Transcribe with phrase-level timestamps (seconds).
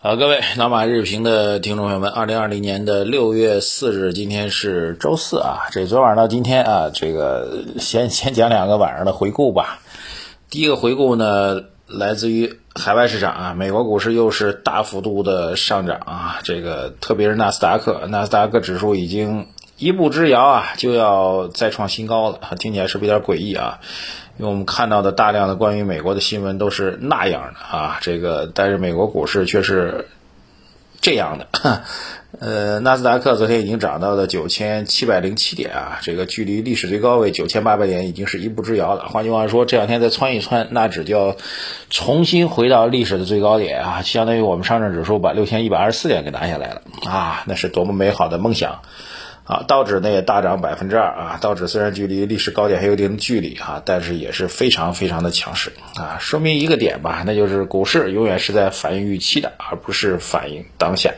[0.00, 5.62] 好，各位老马日评的听众朋友们，二零二零年的六月四日，今天是周四啊。
[5.72, 9.80] 这昨晚到今天啊，这个先 先讲两个晚上的回顾吧。
[10.50, 16.38] 第一个回顾呢，来自于海外市场啊，美国股市又是大幅度的上涨啊。
[16.44, 22.38] 这个特别是纳斯达克，纳斯达克指数已经一步之遥啊，就要再创新高了。
[22.60, 23.80] 听起来是不是有点诡异啊？
[24.38, 30.06] 因为我们看到的大量的关于美国的新闻都是那样的啊，这个但是美国股市却是
[31.00, 31.82] 这样的，
[32.40, 39.08] 呃，纳斯达克昨天已经涨到了九千七百零七点啊，这个距离历史最高位九千八百点已经是一步之遥了。
[39.08, 41.36] 换句话说，这两天再窜一窜，那只叫
[41.90, 48.82] 重新回到历史的最高点啊，相当于我们上证指数把六千一百二十四点给拿下来了啊，那是多么美好的梦想！
[49.48, 61.14] 啊，道指呢也大涨百分之二啊，道指虽然距离历史高点还有一定距离哈，但是也是非常非常的强势啊，说明一个点吧，那就是股市永远是在反映预期的，而不是反映当下。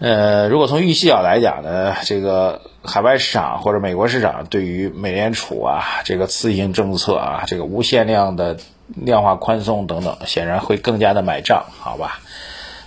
[0.00, 8.56] 呃，如果从预期角来讲呢，这个海外市场或者美国市场对于美联储啊这个刺激性政策啊，这个无限量的
[8.88, 12.18] 量化宽松等等，显然会更加的买账，好吧？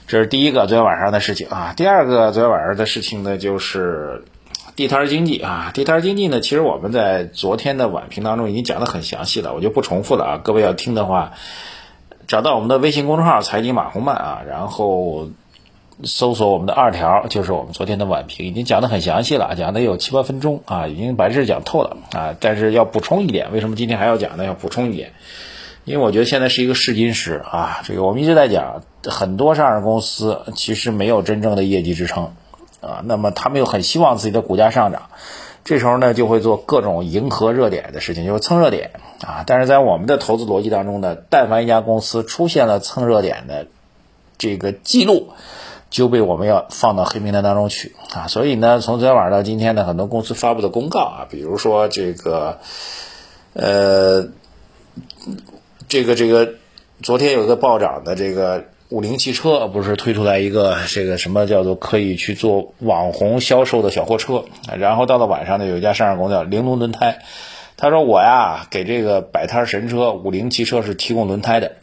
[0.08, 4.24] 这是第一个昨天晚上的事情啊，第二个昨天晚上的事情呢，就是
[4.78, 10.40] 地摊经济啊，地摊经济呢，其实我们在昨天的晚评当中已经讲的很详细了，我就不重复了啊。
[10.42, 11.34] 各位要听的话，
[12.26, 15.28] 找到我们的微信公众号“财经马红漫”啊，然后
[16.06, 22.34] 搜索我们的二条，就是我们昨天的晚评，已经讲的很详细了，讲的有七八分钟啊，已经把这事讲透了啊。
[22.40, 24.46] 但是要补充一点，为什么今天还要讲呢？
[24.46, 25.12] 要补充一点。
[25.88, 32.34] 因为我觉得现在是一个试金石啊，这个我们一直在讲，很多上市公司其实没有真正的业绩支撑
[32.82, 35.04] 啊，那么他们又很希望自己的股价上涨，
[35.64, 38.92] 这时候呢就会做各种迎合热点的事情，就是蹭热点
[39.26, 39.46] 啊。
[39.48, 43.68] 但是在我们的投资逻辑当中呢，但凡一家公司出现了蹭热点的
[44.38, 45.30] 这个记录，
[45.90, 48.28] 就被我们要放到黑名单当中去啊。
[48.28, 52.60] 所以呢，从昨天晚上到今天呢，很多公司发布的公告啊，比如说这个，
[53.54, 54.28] 呃。
[55.88, 56.56] 这个这个，
[57.02, 64.44] 昨天有一个暴涨的这个五菱汽车，不是推出来一个这个什么叫做可以去做网红销售的小货车，
[64.78, 67.20] 然后到了晚上呢，有一家上市公司叫玲珑轮胎，
[67.78, 71.78] 他说我呀给这个摆摊神车五菱汽车是提供轮胎的，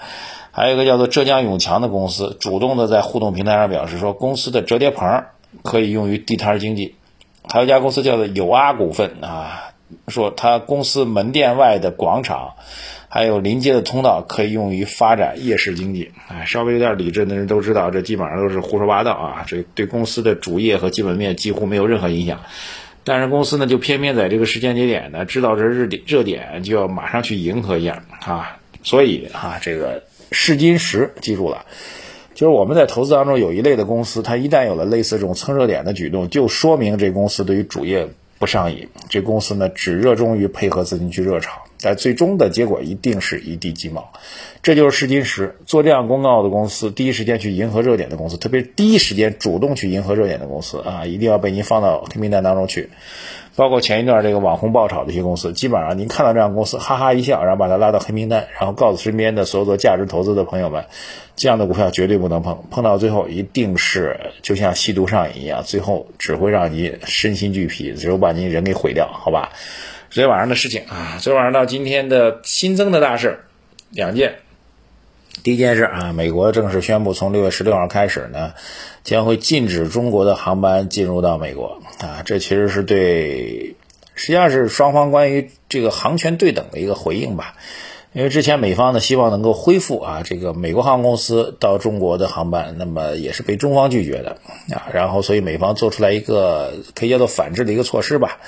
[0.52, 5.24] 还有一个叫做浙江永强的公司，主动的在互动平台上表示说公司的折叠棚
[5.62, 6.94] 可以用于地摊经济，
[7.42, 9.69] 还有一家公司叫做友阿股份啊，
[10.08, 12.54] 说他公司门店外的广场。
[13.12, 19.44] 还有临街的通道可以用于发展夜市经济，哎，稍微有点理智的人都知道，这基本上都是胡说八道啊！
[19.48, 22.42] 这对公司的主业和基本面几乎没有任何影响。
[23.02, 28.58] 但是公司呢，就偏偏在这个时间节点呢，知道这热点热点就要马上去迎合一下啊！
[28.84, 31.66] 所以啊，这个试金石记住了，
[32.34, 38.08] 就是我们在投资当中有一类的公司，它一旦有了类似这种蹭热点的举动，就说明这公司对于主业
[38.40, 41.62] 不上瘾，这公司呢只热衷于配合资金去热炒。
[41.82, 44.12] 但最终的结果一定是一地鸡毛，
[44.62, 45.56] 这就是试金石。
[45.66, 52.88] 做这样公告的公司，第一时间去迎合热点的公司，特别第一时间主动去迎合热点的公司啊，一定要被您放到黑名单当中去。
[53.56, 60.84] 包括前一段这个网红爆炒的一些公司，基本上您看到这样公司，哈哈一笑，然后把它拉到黑名单，然后告诉身边的所有做价值投资的朋友们，
[61.36, 69.50] 这样的股票绝对不能碰，碰到最后一定是就像吸毒上瘾一样，最后只会让你身心俱疲，最后把您人给毁掉，好吧？
[70.10, 73.40] 昨天晚上的事情啊，昨天晚上到今天的新增的大事
[73.90, 74.34] 两件。
[75.42, 78.52] 第一件事啊，美国正式宣布，从六月十六号开始呢，
[79.04, 82.22] 将会禁止中国的航班进入到美国啊。
[82.24, 83.74] 这其实是对，
[84.14, 87.54] 实际上是双方关于这个航权对等的一个回应吧。
[88.12, 94.38] 因为之前美方呢希望能够恢复啊这个美国航空公司到中国的航班，那么也是被中方拒绝的
[94.74, 94.90] 啊。
[94.92, 98.38] 然后所以美方做出来一个可以叫做反制的一个措施吧。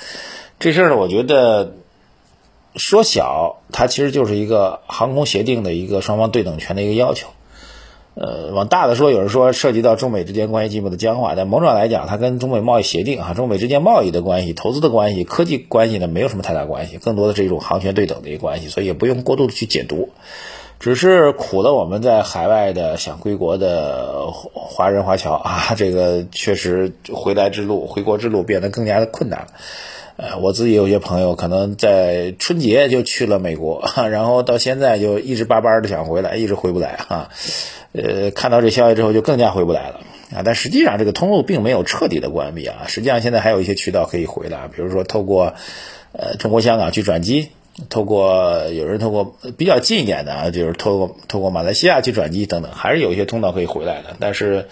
[0.59, 1.75] 这事儿呢，我觉得
[2.75, 7.27] 说小，它其实就是一个航空协定的一个双方对等权的一个要求。
[8.15, 20.09] 呃，往大的说，有人说涉及到中美之间关系进一步的僵化，但某种来讲，它跟中美贸易协定啊、中美之间贸易的关系、投资的关系、科技关系呢，没有什么太大关系，更多的是一种航权对等的一个关系，所以也不用过度的去解读。
[20.79, 29.47] 只是苦了我们在海外的想归国的华人华侨啊，这个确实回来之路、回国之路变得更加的困难了。
[30.15, 37.29] 呃，我自己有些朋友可能在春节就去了美国， 然后到现在就一直巴巴的想回来，一直回不来哈。
[37.93, 40.01] 呃，看到这消息之后就更加回不来了
[40.35, 40.41] 啊。
[40.45, 45.55] 但实际上这个通路并没有彻底的关闭啊，实际上现在还有一些渠道可以回来，比如说透过
[46.11, 47.49] 呃中国香港去转机
[47.89, 54.15] 透过有人透过比较近一点的啊，就是透过透过马来西亚去转机等等，还是有一些通道可以回来的。
[54.19, 54.67] 但是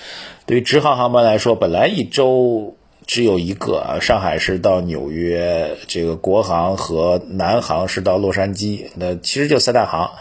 [0.45, 2.75] 对于直航航班来说，本来一周
[3.11, 10.11] 只有一个啊，上海是到纽约，这个国航和南航是到洛杉矶，那其实就三大航，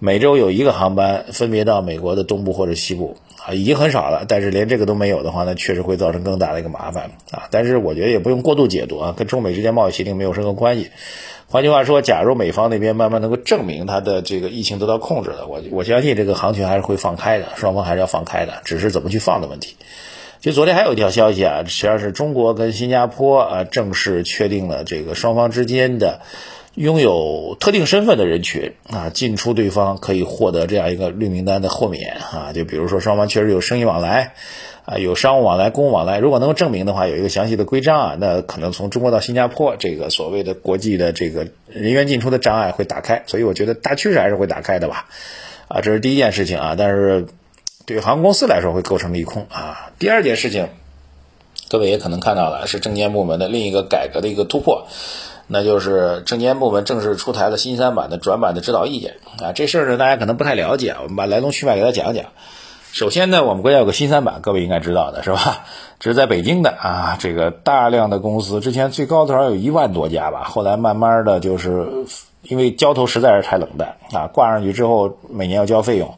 [0.00, 3.16] 每周有一个航班分别到美国的东部或者西部
[3.46, 4.24] 啊，已经很少了。
[4.26, 7.44] 但是连这个都没有的话，那确实会造成更大的一个麻烦啊。
[7.52, 10.90] 但是我觉得也不用过度解读啊，跟中美之间贸易协定没有任何关系。
[11.46, 19.76] 换句话说，假如美方那边慢慢能够证明它的这个疫情得到控制了，我我相信这个航权还是会放开的，双方还是要放开的，只是怎么去放的问题。
[20.40, 26.20] 就昨天还有一条消息啊，实际上是中国跟新加坡啊正式确定了这个双方之间的
[26.74, 34.34] 拥有特定身份的人群啊进出对方可以获得这样一个绿名单的豁免啊，就比如说双方确实有生意往来。
[34.86, 45.06] 啊，有商务往来、公务往来，如果能够证明的话，有一个详细的规章啊，那可能从中国到新加坡这个所谓的国际的这个人员进出的障碍会打开，所以我觉得大趋势还是会打开的吧。
[45.68, 47.24] 啊，这是第一件事情啊，但是
[47.86, 49.90] 对航空公司来说会构成利空啊。
[49.98, 50.68] 第二件事情，
[51.68, 54.86] 各位也可能看到了，是证监部门的另一个改革的一个突破，
[55.46, 59.52] 那就是证监部门正式出台了新三板的转板的指导意见啊。
[59.52, 62.24] 这事儿呢，大家可能不太了解，我们把来龙去脉给大家讲讲。
[62.92, 65.64] 首先呢，我们国家有个新三板，各位应该知道的是吧？
[65.98, 71.88] 这是在北京的啊，这个大量的公司，之前最高多少有一万多家吧，后来慢慢的就是
[72.42, 76.14] 因为交投实在是太冷淡啊，挂上去之后每年要交费用，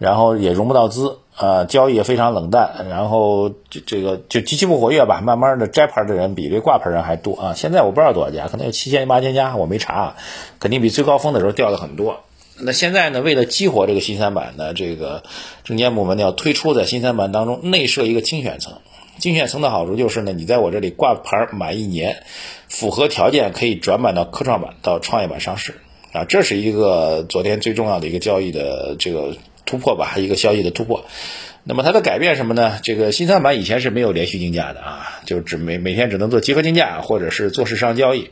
[0.00, 7.54] 然后也融不到资啊，交易也非常冷淡，然后这这个就极其不活跃吧，慢慢的摘牌的人比这挂牌人还多啊。
[7.54, 10.16] 现在我不知道多少家，可能有七千八千家，我没查，
[10.58, 12.20] 肯定比最高峰的时候掉了很多。
[12.62, 13.20] 那现在呢？
[13.20, 15.22] 为了激活这个新三板呢，这个
[15.64, 18.74] 证监部门要推出在新三板当中内设一个精选层。
[19.18, 22.22] 精选层的好处就是呢，你在我这里挂牌满一年，
[22.68, 25.74] 符合条件可以转板到科创板、到创业板上市
[26.12, 26.24] 啊。
[26.24, 29.34] 这是一个昨天最重要的一个交易的这个
[29.70, 31.04] 突破吧，一个交易的突破。
[31.62, 32.80] 那么它的改变什么呢？
[32.82, 38.30] 这个新三板以前是没有连续竞价的啊，就只每每天只能做集合竞价或者是做市商交易。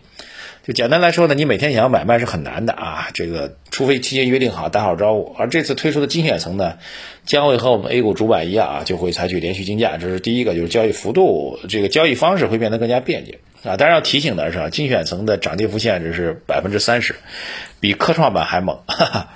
[0.66, 5.32] 就简单来说呢，你每天想要买卖是很难的啊，这个除非提前约定好打好招呼。
[5.38, 6.78] 而这次推出的精选层呢，
[7.24, 13.76] 将会和我们 A 股主板一样啊，就会采取连续竞价，这是第一个，就是交易幅度，这个交易方式会变得更加便捷啊。
[13.76, 17.14] 当然要提醒的是啊，精选层的涨跌幅限制是百分之三十，
[17.78, 18.80] 比科创板还猛。
[18.88, 19.28] 哈哈。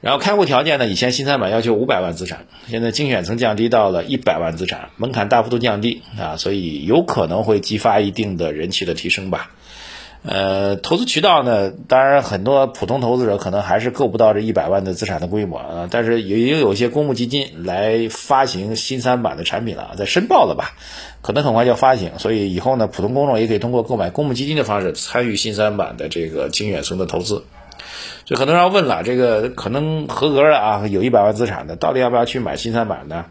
[0.00, 9.50] 然后开户条件呢，以前新三板要求五百万资产，现在精选层降低到了一百万资产，门槛大幅度降低啊，所以有可能会激发一定的人气的提升吧。
[10.22, 20.74] 呃，投资渠道呢，当然很多普通投资者可能还是够不到这一百万的资产的规模啊，但是也也有一些公募基金来发行新三板的产品了，在申报了吧，
[21.22, 27.44] 可能很快就要发行，所以以后呢，普通公众也可以通过购买公募基金的方式参与新三板的这个精选层的投资。
[28.24, 33.24] 就很多人要问了，这个可能合格的啊，有一百万资产的，到底要不要去买新三板呢？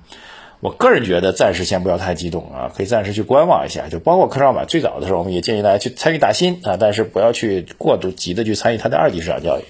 [0.59, 3.89] 我个人觉得暂时先不要太激动啊，可以暂时去观望一下。
[3.89, 9.63] 就包括科创板最早的时候，我们也建议大家去参与大新啊，但是不要去过度急的去参与它的二级市场交易。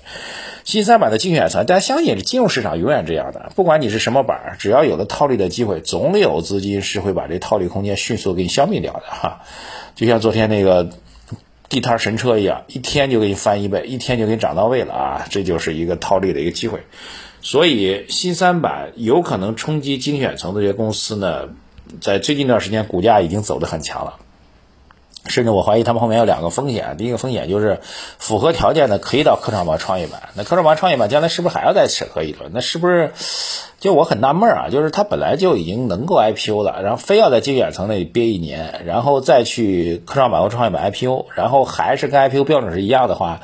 [0.63, 9.41] 新三板的精选层，大家相信金融市场永远这样的，不管你是什么板，只要有了套利的机会，总有资金是会把这套利空间迅速给你消灭掉的哈。
[9.95, 10.89] 就像昨天那个
[11.69, 16.83] 地摊神车一样，一天就给你翻一倍，一天就给你涨到位了啊，这就是一个套利的一个机会。
[17.41, 21.49] 所以新三板有可能冲击精选层的这些公司呢，
[22.01, 24.19] 在最近一段时间股价已经走得很强了，
[25.29, 26.95] 甚至我怀疑他们后面有两个风险。
[26.97, 27.79] 第一个风险就是
[28.17, 32.51] 符合条件的可以到科创板、创业板，那科创板、创业板将来是不是还要再审核一轮？
[32.53, 33.11] 那是不是？
[33.79, 43.41] 就我很纳闷啊，就是它本来就已经能够 IPO 了，然后非要在精选层那里憋一年，然后再去科创板或创业板 IPO，然后还是跟 IPO 标准是一样的话。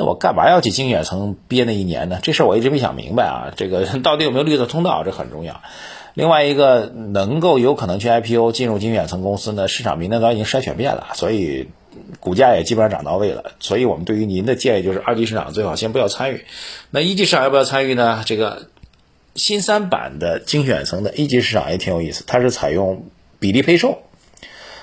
[0.00, 2.20] 那我干嘛要去精选层憋那一年呢？
[2.22, 3.52] 这事儿我一直没想明白啊。
[3.54, 5.60] 这个 到底有没有绿色通道，这很重要。
[6.14, 11.68] 另外一个能够有可能去 IPO 进入精选层公司呢，市场名单早已经筛选遍了，所以
[12.18, 13.52] 股价也基本上涨到位了。
[13.60, 16.46] 所以我们对于您的建议就是，二级市场最好先不要参与。
[16.90, 18.22] 那一级市场要不要参与呢？
[18.24, 18.68] 这个
[19.34, 23.04] 新三板的精选层的一级市场也挺有意思，它是采用
[23.38, 23.98] 比例配售。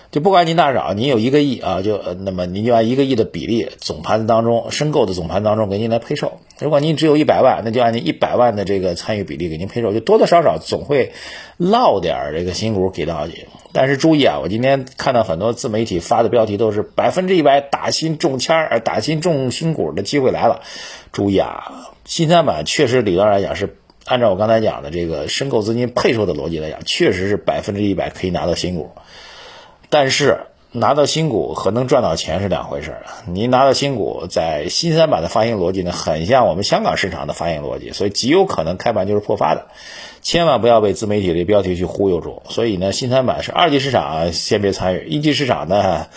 [0.09, 6.39] 就不管您大少，您有一个亿啊，就那么您就按一个亿的比例总盘子当中申购的总盘子当中给您来配售。
[6.59, 11.11] 如果您只有一百万，那就按您一百万的这个参与比例给您配售，就多多少少总会
[11.57, 13.45] 落点这个新股给到你。
[13.73, 20.61] 但是注意啊，我今天看到很多自媒体发的标题都是百分之一百打新中签儿、打新中新股的机会来了。
[21.11, 28.91] 注意啊，新三板确实理论上来讲是按照我刚才讲的这个申购资金配售的逻辑来讲，确实是百分之一百可以拿到新股。
[29.89, 30.41] 但是
[30.71, 33.05] 拿到新股和能赚到钱是两回事儿。
[33.25, 39.67] 您拿到新股，在新三板的发行逻辑呢，很像我们香港市场的发行逻辑，所以极有可能开盘就是破发的。
[40.21, 42.41] 千万不要被自媒体的标题去忽悠住。
[42.49, 46.07] 所以呢，新三板是二级市场，先别参与；一级市场呢，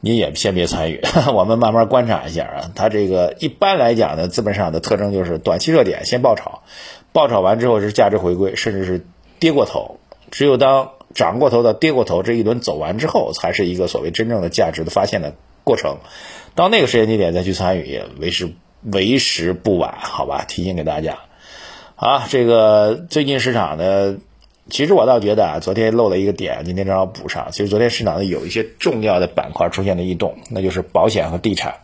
[0.00, 1.00] 你也先别参与。
[1.32, 2.70] 我们慢慢观察一下啊。
[2.74, 6.62] 它这个一般来讲呢，资本市场的特征就是短期热点先爆炒，
[7.12, 9.06] 爆炒完之后是价值回归，甚至是
[9.38, 10.00] 跌过头。
[10.32, 15.98] 只有当涨过头的跌过头这一轮走完之后，才是一个所谓真正的价值的发现的过程。
[16.54, 18.52] 到那个时间节点再去参与，也为时
[18.82, 20.44] 为时不晚，好吧？
[20.46, 21.18] 提醒给大家。
[21.96, 24.16] 啊，这个最近市场的，
[24.70, 27.48] 其实我倒觉得啊，昨天漏了一个点，今天正好补上。
[27.50, 31.76] 其实昨天市场呢有一些重要的板块出现了异动，那就是保险和地产。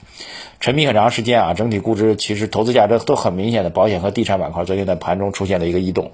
[0.61, 6.13] 沉迷很长时间啊，整体估值其实投资价值都很明显的保险和地产板块，昨天在盘中出现了一个异动。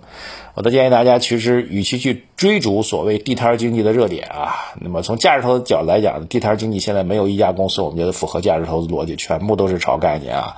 [0.54, 10.56] 我都建议大家，其实与其去追逐所谓地摊经济的热点啊，那么从价值投资角度来讲，地摊经济现在没有一家公司我们觉得符合价值投资逻辑，全部都是炒概念啊。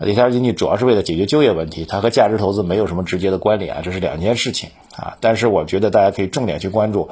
[0.00, 5.16] 地摊经济主要是为了解决就业问题，它和价值投资没有什么直接的关联啊，这是两件事情啊。
[5.20, 7.10] 但是我觉得大家可以重点去关注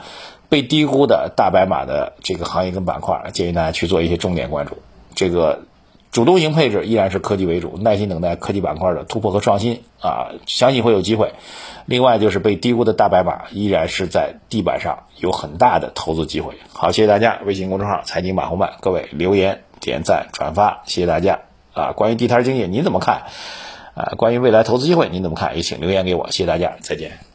[0.49, 4.78] 被低估的大白马的这个行业跟板块，建议大家去做一些重点关注。
[5.14, 5.64] 这个
[6.12, 11.33] 主动型配置依然是科技为主，耐心等待科技板块的突破和创新啊，相信会有机会。
[11.87, 16.55] 另外就是被低估的大白马依然是在地板上有很大的投资机会。
[16.73, 21.40] 好，谢谢大家，微信公众号财经马红漫，各位留言点赞转发，谢谢大家。
[21.76, 23.23] 啊，关于地摊经济，你怎么看？
[23.95, 25.54] 啊，关于未来投资机会，你怎么看？
[25.56, 27.25] 也请留言给我，谢谢大家，再见。